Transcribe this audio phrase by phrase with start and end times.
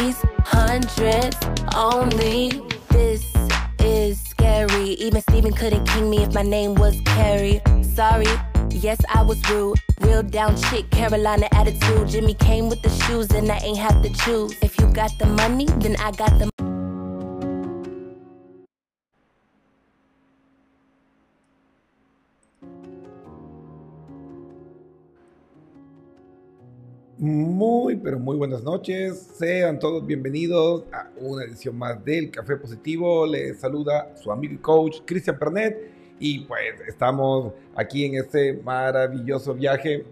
[0.00, 1.36] Twenties, hundreds
[1.74, 2.62] only.
[2.88, 3.24] This
[3.80, 4.90] is scary.
[4.90, 7.60] Even Steven couldn't king me if my name was Carrie.
[7.82, 8.26] Sorry.
[8.70, 9.78] Yes, I was rude.
[10.00, 12.08] Real down chick, Carolina attitude.
[12.08, 14.54] Jimmy came with the shoes, and I ain't have to choose.
[14.62, 16.50] If you got the money, then I got the
[27.30, 29.30] Muy, pero muy buenas noches.
[29.38, 33.24] Sean todos bienvenidos a una edición más del Café Positivo.
[33.24, 35.78] Les saluda su amigo y coach Cristian Pernet.
[36.18, 40.04] Y pues estamos aquí en este maravilloso viaje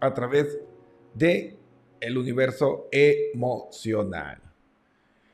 [0.00, 0.58] a través
[1.12, 1.58] de
[2.00, 4.40] el universo emocional.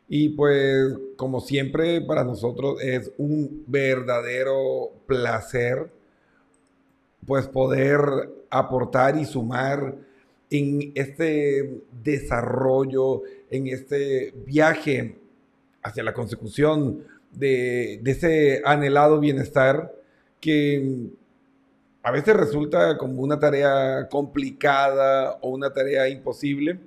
[0.09, 5.89] Y pues como siempre para nosotros es un verdadero placer
[7.25, 8.01] pues poder
[8.51, 10.11] aportar y sumar
[10.53, 15.17] en este desarrollo, en este viaje
[15.83, 19.95] hacia la consecución de, de ese anhelado bienestar
[20.41, 21.09] que
[22.03, 26.81] a veces resulta como una tarea complicada o una tarea imposible.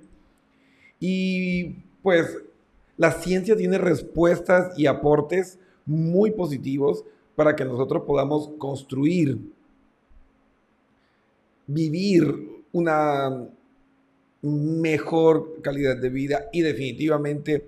[1.00, 2.38] Y pues
[2.96, 7.04] la ciencia tiene respuestas y aportes muy positivos
[7.34, 9.38] para que nosotros podamos construir,
[11.66, 13.48] vivir una
[14.46, 17.64] mejor calidad de vida y definitivamente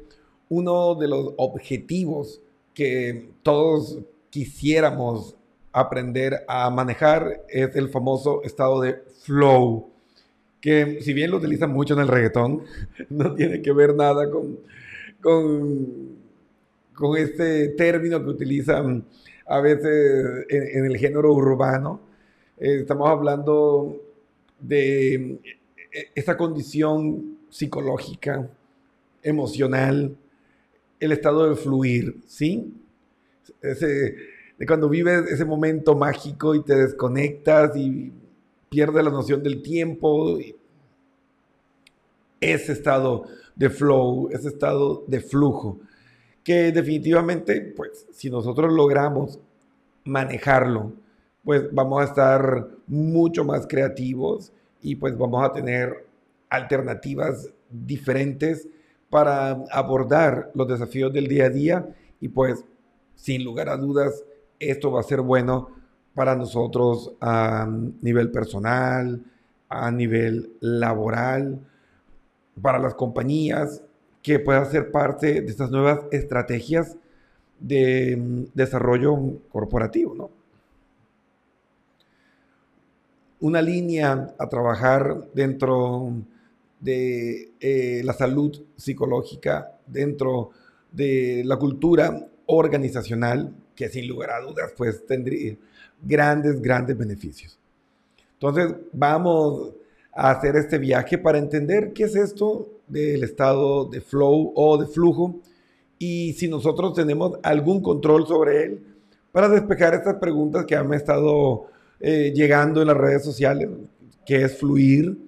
[0.48, 2.40] uno de los objetivos
[2.74, 3.98] que todos
[4.30, 5.36] quisiéramos
[5.72, 9.90] aprender a manejar es el famoso estado de flow,
[10.60, 12.62] que si bien lo utilizan mucho en el reggaetón,
[13.10, 14.58] no tiene que ver nada con,
[15.20, 16.16] con,
[16.94, 19.04] con este término que utilizan
[19.46, 22.00] a veces en, el género urbano.
[22.58, 23.96] Eh, estamos hablando
[24.60, 25.38] de
[26.14, 28.48] esta condición psicológica,
[29.22, 30.16] emocional,
[31.00, 32.72] el estado de fluir, ¿sí?
[33.62, 34.16] Ese,
[34.58, 38.12] de cuando vives ese momento mágico y te desconectas y
[38.68, 40.38] pierdes la noción del tiempo.
[42.40, 43.24] Ese estado
[43.56, 45.80] de flow, ese estado de flujo,
[46.44, 49.40] que definitivamente, pues, si nosotros logramos
[50.04, 50.92] manejarlo,
[51.44, 54.52] pues vamos a estar mucho más creativos
[54.82, 56.06] y pues vamos a tener
[56.50, 58.68] alternativas diferentes
[59.10, 61.88] para abordar los desafíos del día a día
[62.20, 62.64] y pues
[63.14, 64.24] sin lugar a dudas
[64.58, 65.70] esto va a ser bueno
[66.14, 67.68] para nosotros a
[68.02, 69.22] nivel personal,
[69.68, 71.60] a nivel laboral,
[72.60, 73.82] para las compañías,
[74.22, 76.96] que puedan ser parte de estas nuevas estrategias
[77.60, 79.16] de mm, desarrollo
[79.50, 80.30] corporativo, ¿no?
[83.40, 86.12] Una línea a trabajar dentro
[86.80, 90.50] de eh, la salud psicológica, dentro
[90.90, 95.56] de la cultura organizacional, que sin lugar a dudas, pues tendría
[96.02, 97.58] grandes, grandes beneficios.
[98.34, 99.72] Entonces, vamos
[100.12, 104.86] a hacer este viaje para entender qué es esto del estado de flow o de
[104.86, 105.40] flujo
[105.98, 108.82] y si nosotros tenemos algún control sobre él
[109.32, 111.66] para despejar estas preguntas que han estado
[112.00, 113.68] eh, llegando en las redes sociales,
[114.24, 115.18] que es fluir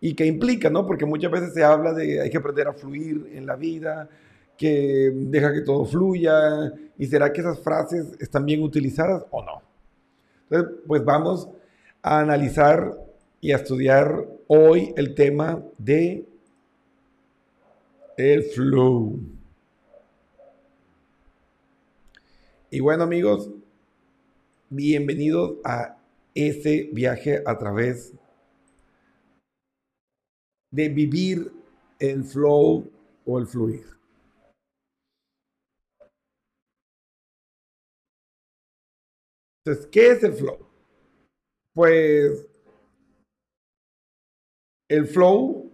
[0.00, 0.86] y qué implica, ¿no?
[0.86, 4.08] Porque muchas veces se habla de hay que aprender a fluir en la vida,
[4.58, 6.72] que deja que todo fluya?
[6.98, 9.62] ¿Y será que esas frases están bien utilizadas o no?
[10.50, 11.48] Entonces, pues vamos
[12.02, 12.98] a analizar
[13.40, 16.26] y a estudiar hoy el tema de
[18.16, 19.20] el flow.
[22.70, 23.50] Y bueno amigos,
[24.68, 25.97] bienvenidos a
[26.46, 28.14] ese viaje a través
[30.70, 31.50] de vivir
[31.98, 32.90] el flow
[33.24, 33.86] o el fluir.
[39.64, 40.58] Entonces, ¿qué es el flow?
[41.74, 42.46] Pues
[44.88, 45.70] el flow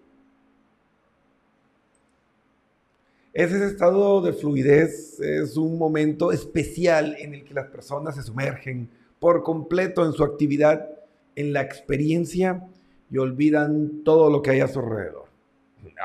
[3.32, 8.22] es ese estado de fluidez, es un momento especial en el que las personas se
[8.22, 8.88] sumergen
[9.25, 10.87] por completo en su actividad,
[11.35, 12.62] en la experiencia
[13.11, 15.25] y olvidan todo lo que hay a su alrededor.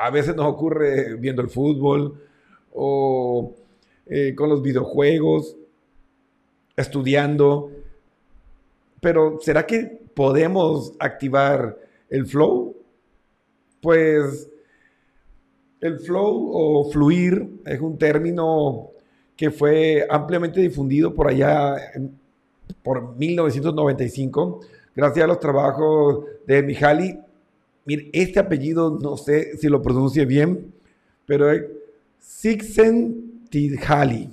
[0.00, 2.18] A veces nos ocurre viendo el fútbol
[2.72, 3.52] o
[4.06, 5.54] eh, con los videojuegos,
[6.74, 7.70] estudiando,
[9.02, 11.76] pero ¿será que podemos activar
[12.08, 12.74] el flow?
[13.82, 14.50] Pues
[15.82, 18.92] el flow o fluir es un término
[19.36, 21.76] que fue ampliamente difundido por allá
[22.82, 24.60] por 1995,
[24.94, 27.18] gracias a los trabajos de Mihaly.
[27.84, 30.72] Mire, este apellido no sé si lo pronuncie bien,
[31.26, 31.64] pero es
[32.20, 34.30] Csikszentmihalyi.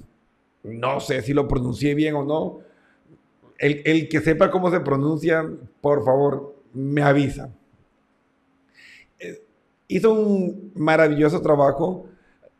[0.63, 2.59] No sé si lo pronuncié bien o no.
[3.57, 5.49] El, el que sepa cómo se pronuncia,
[5.81, 7.49] por favor, me avisa
[9.87, 12.07] hizo un maravilloso trabajo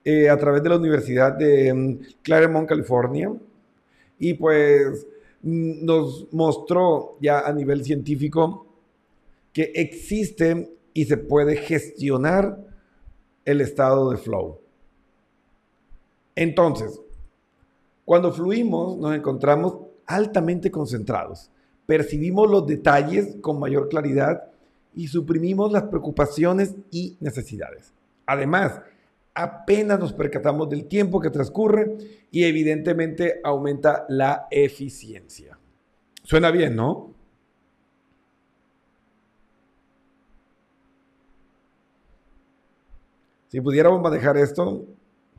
[0.04, 3.32] eh, a través de la Universidad de mm, Claremont, California,
[4.20, 5.06] y pues
[5.42, 8.68] nos mostró ya a nivel científico
[9.54, 12.58] que existe y se puede gestionar
[13.46, 14.60] el estado de flow.
[16.36, 17.00] Entonces,
[18.06, 21.50] cuando fluimos nos encontramos altamente concentrados,
[21.86, 24.44] percibimos los detalles con mayor claridad
[24.96, 27.94] y suprimimos las preocupaciones y necesidades.
[28.26, 28.82] Además,
[29.38, 31.98] apenas nos percatamos del tiempo que transcurre
[32.32, 35.58] y evidentemente aumenta la eficiencia.
[36.24, 37.14] Suena bien, ¿no?
[43.48, 44.86] Si pudiéramos manejar esto,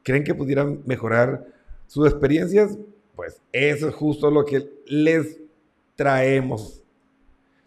[0.03, 1.47] ¿creen que pudieran mejorar
[1.87, 2.79] sus experiencias?
[3.15, 5.39] Pues eso es justo lo que les
[5.95, 6.83] traemos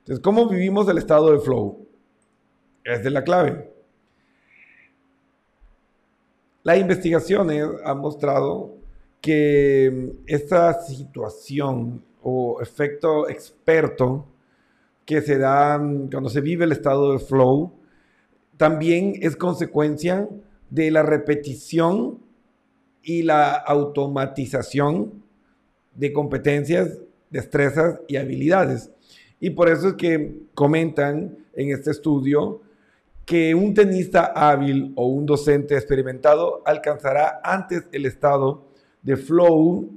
[0.01, 1.87] entonces, ¿cómo vivimos el estado de flow?
[2.83, 3.70] Es de la clave.
[6.63, 8.75] Las investigaciones han mostrado
[9.19, 14.27] que esta situación o efecto experto
[15.05, 15.77] que se da
[16.11, 17.73] cuando se vive el estado de flow
[18.57, 20.29] también es consecuencia
[20.69, 22.19] de la repetición
[23.01, 25.23] y la automatización
[25.95, 26.99] de competencias,
[27.31, 28.91] destrezas y habilidades.
[29.39, 32.61] Y por eso es que comentan en este estudio
[33.25, 38.67] que un tenista hábil o un docente experimentado alcanzará antes el estado
[39.01, 39.89] de flow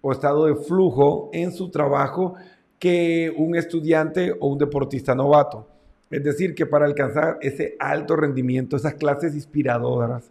[0.00, 2.34] o estado de flujo en su trabajo
[2.78, 5.68] que un estudiante o un deportista novato.
[6.10, 10.30] Es decir, que para alcanzar ese alto rendimiento, esas clases inspiradoras,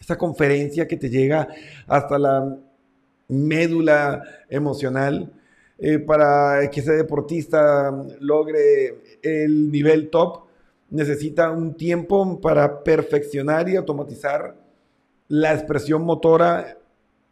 [0.00, 1.48] esa conferencia que te llega
[1.86, 2.56] hasta la
[3.28, 5.32] médula emocional,
[5.78, 10.45] eh, para que ese deportista logre el nivel top,
[10.90, 14.56] necesita un tiempo para perfeccionar y automatizar
[15.28, 16.78] la expresión motora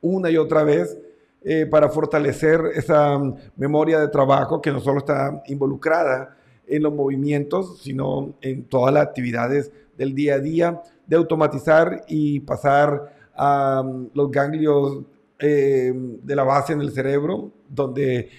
[0.01, 0.99] una y otra vez
[1.43, 3.21] eh, para fortalecer esa
[3.57, 9.07] memoria de trabajo que no solo está involucrada en los movimientos, sino en todas las
[9.07, 15.03] actividades del día a día, de automatizar y pasar a um, los ganglios
[15.39, 18.31] eh, de la base en el cerebro, donde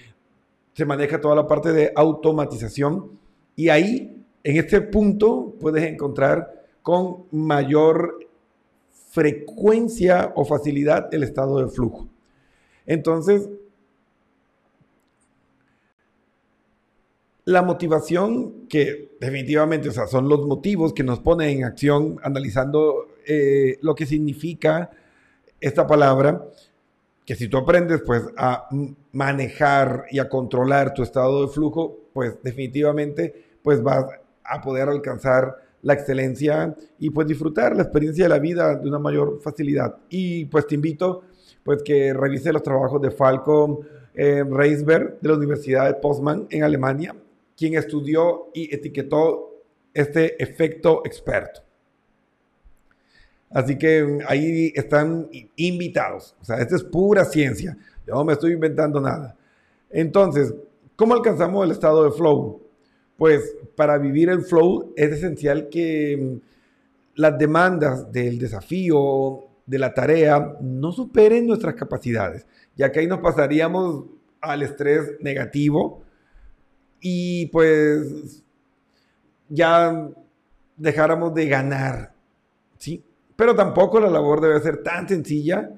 [0.72, 3.10] se maneja toda la parte de automatización.
[3.54, 4.15] Y ahí,
[4.46, 8.16] en este punto, puedes encontrar con mayor
[9.10, 12.08] frecuencia o facilidad el estado de flujo.
[12.86, 13.48] Entonces,
[17.44, 23.08] la motivación, que definitivamente o sea, son los motivos que nos ponen en acción analizando
[23.26, 24.90] eh, lo que significa
[25.60, 26.46] esta palabra,
[27.24, 28.68] que si tú aprendes pues a
[29.10, 34.06] manejar y a controlar tu estado de flujo, pues definitivamente pues vas
[34.48, 38.98] a poder alcanzar la excelencia y pues disfrutar la experiencia de la vida de una
[38.98, 39.96] mayor facilidad.
[40.08, 41.22] Y pues te invito
[41.62, 43.80] pues que revise los trabajos de Falcon
[44.14, 47.14] eh, Reisberg de la Universidad de Postman en Alemania,
[47.56, 49.62] quien estudió y etiquetó
[49.92, 51.60] este efecto experto.
[53.50, 56.34] Así que ahí están invitados.
[56.40, 57.76] O sea, esto es pura ciencia.
[58.06, 59.36] Yo no me estoy inventando nada.
[59.90, 60.54] Entonces,
[60.94, 62.65] ¿cómo alcanzamos el estado de flow?
[63.16, 66.46] Pues para vivir el flow es esencial que mm,
[67.16, 72.46] las demandas del desafío, de la tarea, no superen nuestras capacidades,
[72.76, 74.04] ya que ahí nos pasaríamos
[74.40, 76.02] al estrés negativo
[77.00, 78.42] y pues
[79.48, 80.08] ya
[80.76, 82.12] dejáramos de ganar,
[82.78, 83.02] ¿sí?
[83.34, 85.70] Pero tampoco la labor debe ser tan sencilla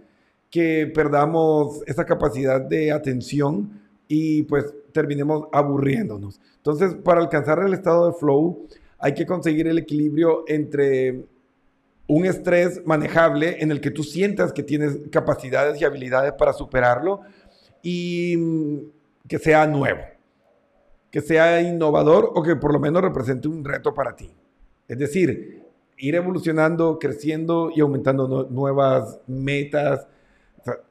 [0.50, 6.40] que perdamos esa capacidad de atención y pues terminemos aburriéndonos.
[6.56, 8.66] Entonces, para alcanzar el estado de flow,
[8.98, 11.24] hay que conseguir el equilibrio entre
[12.08, 17.20] un estrés manejable en el que tú sientas que tienes capacidades y habilidades para superarlo
[17.82, 18.78] y mm,
[19.28, 20.00] que sea nuevo,
[21.10, 24.30] que sea innovador o que por lo menos represente un reto para ti.
[24.88, 25.62] Es decir,
[25.98, 30.06] ir evolucionando, creciendo y aumentando nuevas metas,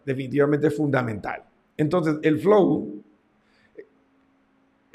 [0.06, 1.44] definitivamente es fundamental.
[1.78, 3.04] Entonces, el flow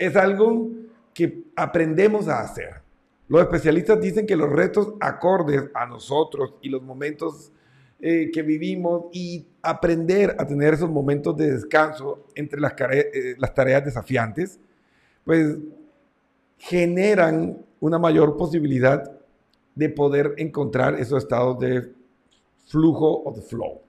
[0.06, 0.68] es algo
[1.14, 2.82] que aprendemos a hacer.
[3.28, 7.52] Los especialistas dicen que los retos acordes a nosotros y los momentos
[8.00, 13.54] eh, que vivimos y aprender a tener esos momentos de descanso entre las, eh, las
[13.54, 14.58] tareas desafiantes,
[15.24, 15.56] pues
[16.58, 19.08] generan una mayor posibilidad
[19.74, 21.92] de poder encontrar esos estados de
[22.66, 23.80] flujo o de flow.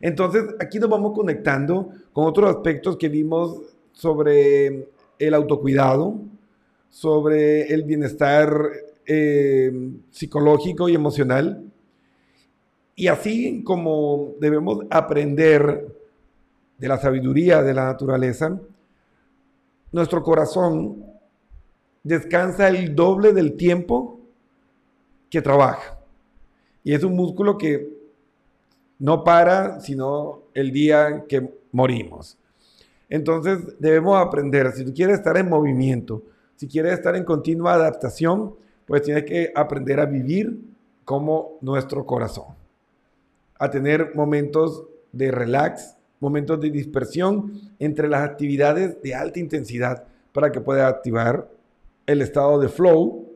[0.00, 3.62] Entonces, aquí nos vamos conectando con otros aspectos que vimos
[4.00, 4.88] sobre
[5.18, 6.18] el autocuidado,
[6.88, 8.50] sobre el bienestar
[9.04, 9.70] eh,
[10.10, 11.70] psicológico y emocional.
[12.96, 15.86] Y así como debemos aprender
[16.78, 18.58] de la sabiduría de la naturaleza,
[19.92, 21.04] nuestro corazón
[22.02, 24.18] descansa el doble del tiempo
[25.28, 25.98] que trabaja.
[26.82, 27.86] Y es un músculo que
[28.98, 32.39] no para sino el día que morimos.
[33.10, 36.22] Entonces debemos aprender, si tú quieres estar en movimiento,
[36.54, 38.54] si quieres estar en continua adaptación,
[38.86, 40.60] pues tienes que aprender a vivir
[41.04, 42.54] como nuestro corazón,
[43.58, 50.52] a tener momentos de relax, momentos de dispersión entre las actividades de alta intensidad para
[50.52, 51.50] que puedas activar
[52.06, 53.28] el estado de flow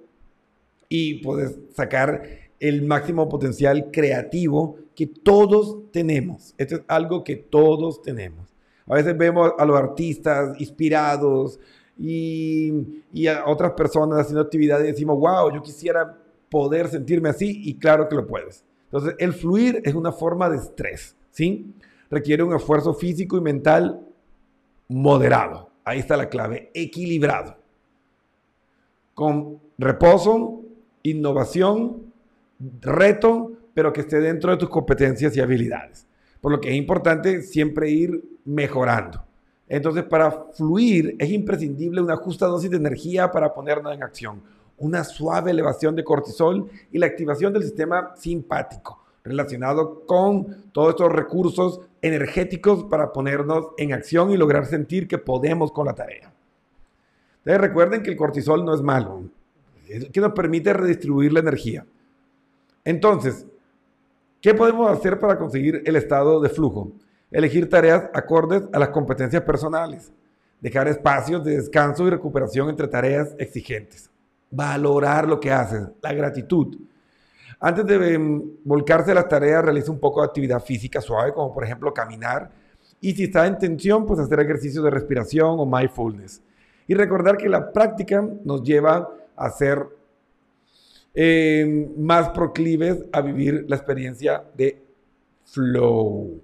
[0.89, 2.23] y puedes sacar
[2.61, 6.55] el máximo potencial creativo que todos tenemos.
[6.59, 8.54] Esto es algo que todos tenemos.
[8.87, 11.59] A veces vemos a los artistas inspirados,
[11.99, 16.19] y, a otras personas haciendo actividades y decimos, wow, yo quisiera
[16.51, 18.65] poder sentirme así y claro que lo puedes.
[18.85, 21.73] Entonces, el fluir es una forma de estrés, ¿sí?
[22.11, 24.01] Requiere un esfuerzo físico y mental
[24.89, 25.71] moderado.
[25.85, 27.57] Ahí está la clave, equilibrado.
[29.15, 30.63] Con reposo,
[31.03, 32.13] innovación,
[32.81, 36.07] reto, pero que esté dentro de tus competencias y habilidades.
[36.41, 39.25] Por lo que es importante siempre ir mejorando.
[39.69, 44.43] Entonces, para fluir es imprescindible una justa dosis de energía para ponernos en acción,
[44.79, 51.11] una suave elevación de cortisol y la activación del sistema simpático, relacionado con todos estos
[51.11, 56.33] recursos energéticos para ponernos en acción y lograr sentir que podemos con la tarea.
[57.39, 59.23] Entonces, recuerden que el cortisol no es malo,
[60.13, 61.87] que nos permite redistribuir la energía.
[62.85, 63.47] Entonces,
[64.41, 66.93] ¿qué podemos hacer para conseguir el estado de flujo?
[67.35, 70.13] Elegir tareas acordes a las competencias personales,
[70.61, 74.09] dejar espacios de descanso y recuperación entre tareas exigentes,
[74.53, 76.79] valorar lo que haces, la gratitud.
[77.59, 81.53] Antes de em, volcarse a las tareas, realiza un poco de actividad física suave, como
[81.53, 82.51] por ejemplo caminar.
[83.01, 86.41] Y si está en tensión, pues hacer ejercicios de respiración o mindfulness.
[86.87, 89.85] Y recordar que la práctica nos lleva a ser
[91.13, 94.81] em, más proclives a vivir la experiencia de
[95.47, 96.44] flow.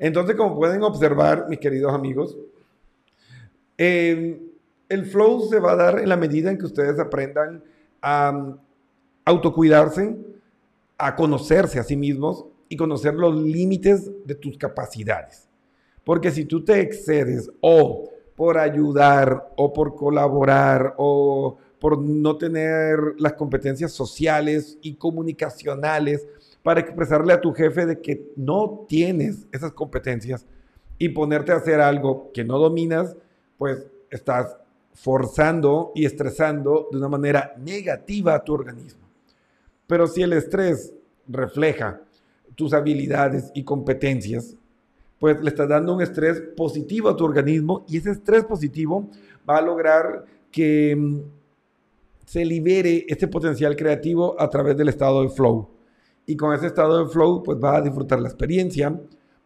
[0.00, 2.36] Entonces, como pueden observar, mis queridos amigos,
[3.76, 4.40] eh,
[4.88, 7.62] el flow se va a dar en la medida en que ustedes aprendan
[8.00, 8.56] a um,
[9.26, 10.16] autocuidarse,
[10.96, 15.48] a conocerse a sí mismos y conocer los límites de tus capacidades.
[16.02, 22.98] Porque si tú te excedes o por ayudar o por colaborar o por no tener
[23.18, 26.26] las competencias sociales y comunicacionales
[26.62, 30.46] para expresarle a tu jefe de que no tienes esas competencias
[30.98, 33.16] y ponerte a hacer algo que no dominas,
[33.56, 34.56] pues estás
[34.92, 39.00] forzando y estresando de una manera negativa a tu organismo.
[39.86, 40.92] Pero si el estrés
[41.26, 42.02] refleja
[42.54, 44.56] tus habilidades y competencias,
[45.18, 49.08] pues le estás dando un estrés positivo a tu organismo y ese estrés positivo
[49.48, 51.20] va a lograr que mm,
[52.26, 55.79] se libere este potencial creativo a través del estado de flow
[56.30, 58.96] y con ese estado de flow pues vas a disfrutar la experiencia,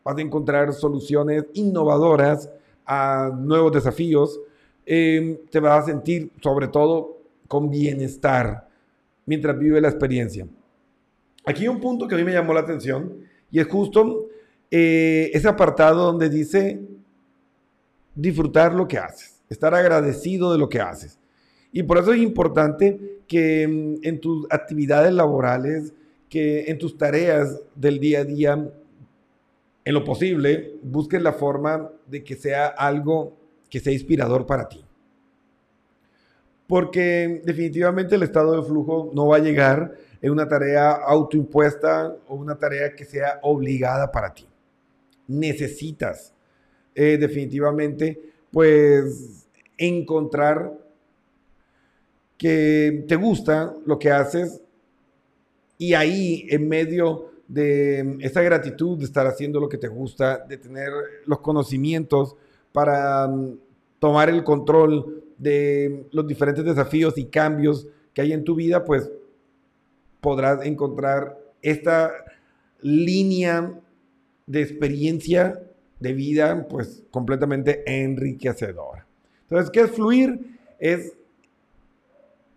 [0.05, 2.51] vas a encontrar soluciones innovadoras
[2.85, 4.39] a nuevos desafíos,
[4.85, 8.69] em, te vas a sentir sobre todo con bienestar
[9.25, 10.47] mientras vive la experiencia.
[11.47, 13.15] Aquí hay un punto que a mí me llamó la atención
[13.51, 14.27] y es justo
[14.71, 16.83] eh, ese apartado donde dice
[18.15, 21.19] disfrutar lo que haces, estar agradecido de lo que haces.
[21.73, 25.95] Y por eso es importante que em, en tus actividades laborales,
[26.35, 28.73] que en tus tareas del día a día
[29.85, 33.37] en lo posible, busques la forma de que sea algo
[33.71, 34.85] que sea inspirador para ti.
[36.67, 42.35] Porque definitivamente el estado de flujo no va a llegar en una tarea autoimpuesta o
[42.35, 44.45] una tarea que sea obligada para ti.
[45.29, 46.35] Necesitas
[46.97, 48.21] eh, definitivamente
[48.51, 49.47] pues
[49.79, 50.73] encontrar
[52.37, 54.64] que te gusta lo que haces
[55.79, 60.57] y ahí en medio de esa gratitud de estar haciendo lo que te gusta, de
[60.57, 60.93] tener
[61.27, 62.37] los conocimientos
[62.73, 63.59] para mm,
[63.99, 69.11] tomar el control de los diferentes desafíos y cambios que hay en tu vida, pues
[70.21, 72.13] podrás encontrar esta
[72.81, 73.79] línea
[74.47, 75.61] de experiencia
[76.01, 79.07] de vida, pues completamente enriquecedora.
[79.43, 80.59] Entonces, ¿qué es fluir?
[80.79, 81.15] Es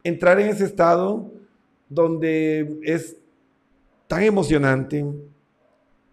[0.03, 1.31] entrar en ese estado
[1.89, 3.17] donde es
[4.07, 5.05] tan emocionante,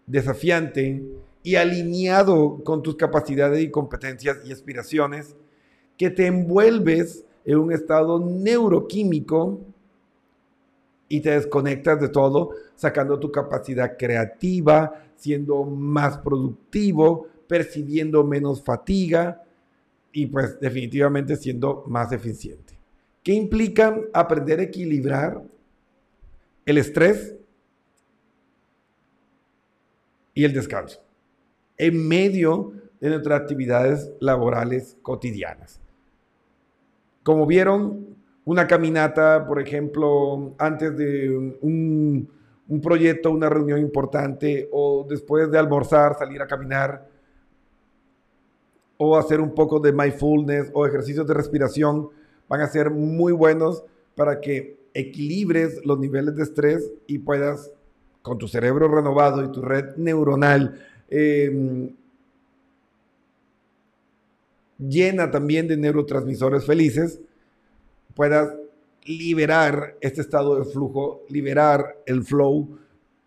[0.05, 1.03] desafiante
[1.43, 5.35] y alineado con tus capacidades y competencias y aspiraciones,
[5.97, 9.59] que te envuelves en un estado neuroquímico
[11.07, 19.43] y te desconectas de todo, sacando tu capacidad creativa, siendo más productivo, percibiendo menos fatiga
[20.11, 22.73] y pues definitivamente siendo más eficiente.
[23.21, 25.43] ¿Qué implica aprender a equilibrar
[26.65, 27.35] el estrés
[30.33, 31.01] y el descanso
[31.77, 35.81] en medio de nuestras actividades laborales cotidianas.
[37.23, 41.29] Como vieron, una caminata, por ejemplo, antes de
[41.61, 42.29] un,
[42.81, 47.07] proyecto, una reunión importante, o después de almorzar, salir a caminar,
[48.97, 52.09] o hacer un poco de mindfulness o ejercicios de respiración,
[52.47, 53.83] van a ser muy buenos
[54.15, 57.69] para que equilibres los niveles de estrés y puedas
[58.21, 61.91] con tu cerebro renovado y tu red neuronal em,
[64.79, 67.19] llena también de neurotransmisores felices,
[68.15, 68.53] puedas
[69.03, 72.77] liberar este estado de flujo, liberar el flow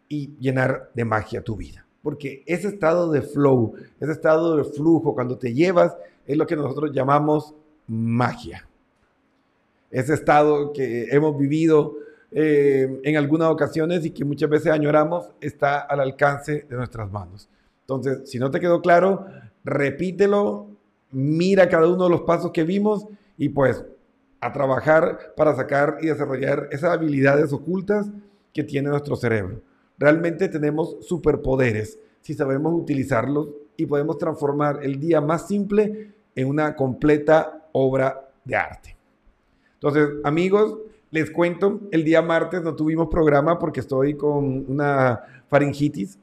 [0.08, 1.86] y llenar de magia tu vida.
[2.02, 5.94] Porque ese estado de flow, ese estado de flujo, cuando te llevas,
[6.26, 7.54] es lo que nosotros llamamos
[7.86, 8.67] magia.
[9.90, 11.96] Ese estado que hemos vivido
[12.30, 17.48] eh, en algunas ocasiones y que muchas veces añoramos está al alcance de nuestras manos.
[17.80, 19.26] Entonces, si no te quedó claro,
[19.64, 20.68] repítelo,
[21.10, 23.06] mira cada uno de los pasos que vimos
[23.38, 23.82] y pues
[24.40, 28.10] a trabajar para sacar y desarrollar esas habilidades ocultas
[28.52, 29.62] que tiene nuestro cerebro.
[29.98, 36.76] Realmente tenemos superpoderes si sabemos utilizarlos y podemos transformar el día más simple en una
[36.76, 38.97] completa obra de arte.
[39.80, 40.76] Entonces, amigos,
[41.10, 46.18] les cuento, el día martes no tuvimos programa porque estoy con una faringitis,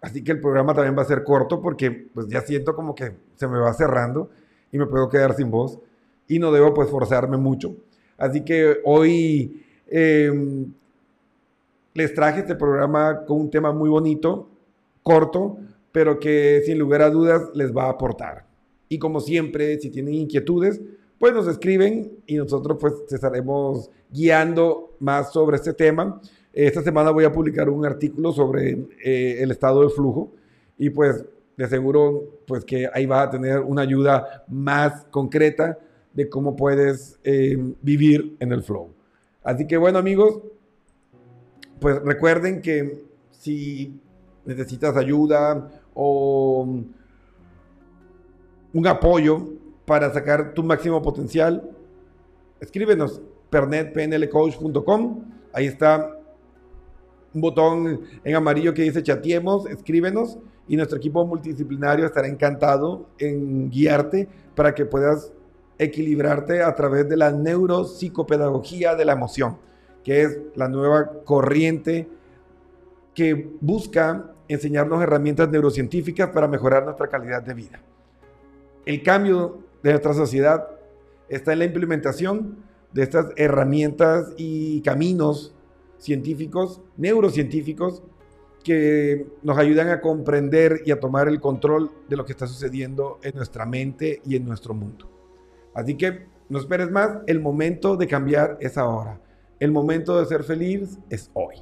[0.00, 3.12] así que el programa también va a ser corto porque pues ya siento como que
[3.36, 4.30] se me va cerrando
[4.70, 5.78] y me puedo quedar sin voz
[6.28, 7.74] y no debo pues forzarme mucho.
[8.16, 10.72] Así que hoy em,
[11.94, 14.48] les traje este programa con un tema muy bonito,
[15.02, 15.58] corto,
[15.90, 18.46] pero que sin lugar a dudas les va a aportar.
[18.88, 20.80] Y como siempre, si tienen inquietudes,
[21.20, 26.18] pues nos escriben y nosotros pues estaremos guiando más sobre este tema.
[26.50, 30.32] Esta semana voy a publicar un artículo sobre eh, el estado de flujo
[30.78, 31.22] y pues
[31.58, 35.78] de seguro pues que ahí va a tener una ayuda más concreta
[36.14, 38.88] de cómo puedes eh, vivir en el flow.
[39.44, 40.40] Así que bueno amigos,
[41.80, 44.00] pues recuerden que si
[44.46, 46.66] necesitas ayuda o
[48.72, 49.59] un apoyo,
[49.90, 51.68] para sacar tu máximo potencial,
[52.60, 55.24] escríbenos pernetpnlcoach.com.
[55.52, 56.16] Ahí está
[57.34, 63.68] un botón en amarillo que dice chatiemos, escríbenos y nuestro equipo multidisciplinario estará encantado en
[63.68, 65.32] guiarte para que puedas
[65.76, 69.56] equilibrarte a través de la neuropsicopedagogía de la emoción,
[70.04, 72.08] que es la nueva corriente
[73.12, 77.80] que busca enseñarnos herramientas neurocientíficas para mejorar nuestra calidad de vida.
[78.86, 80.68] El cambio de nuestra sociedad
[81.28, 82.58] está en la implementación
[82.92, 85.54] de estas herramientas y caminos
[85.98, 88.02] científicos, neurocientíficos,
[88.64, 93.18] que nos ayudan a comprender y a tomar el control de lo que está sucediendo
[93.22, 95.08] en nuestra mente y en nuestro mundo.
[95.74, 99.20] Así que no esperes más, el momento de cambiar es ahora.
[99.60, 101.56] El momento de ser feliz es hoy.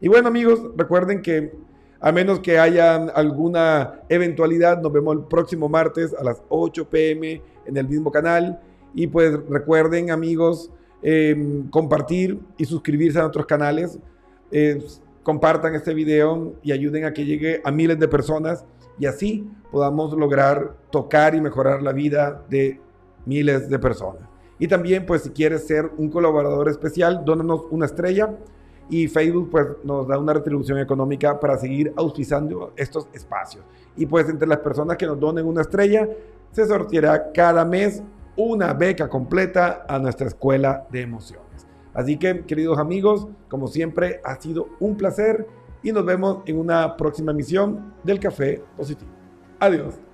[0.00, 1.52] Y bueno amigos, recuerden que
[2.00, 7.42] a menos que haya alguna eventualidad, nos vemos el próximo martes a las 8 pm
[7.66, 8.60] en el mismo canal.
[8.94, 10.70] Y pues recuerden, amigos,
[11.02, 13.98] em, compartir y suscribirse a nuestros canales.
[15.22, 18.64] compartan este video y ayuden a que llegue a miles de personas
[18.96, 22.80] y así podamos lograr tocar y mejorar la vida de
[23.24, 24.22] miles de personas.
[24.58, 28.36] Y también, pues si quieres ser un colaborador especial, dónanos una estrella
[28.88, 33.64] y Facebook pues nos da una retribución económica para seguir auspiciando estos espacios.
[33.96, 36.08] Y pues entre las personas que nos donen una estrella,
[36.52, 38.02] se sorteará cada mes
[38.36, 41.66] una beca completa a nuestra escuela de emociones.
[41.94, 45.46] Así que, queridos amigos, como siempre, ha sido un placer
[45.82, 49.10] y nos vemos en una próxima emisión del Café Positivo.
[49.58, 50.05] Adiós.